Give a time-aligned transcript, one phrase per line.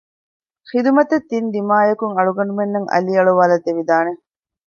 [0.69, 4.11] ޚިދުމަތަށް ތިން ދިމާޔަކުން އަޅުގަނޑުމެންނަށް އަލިއަޅުވައިލެވިދާނެ